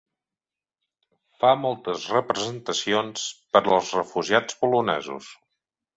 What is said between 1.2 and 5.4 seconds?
Fa moltes representacions per als refugiats polonesos.